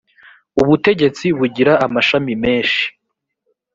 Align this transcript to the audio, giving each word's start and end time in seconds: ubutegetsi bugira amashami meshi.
ubutegetsi 0.61 1.25
bugira 1.37 1.73
amashami 1.85 2.33
meshi. 2.43 2.85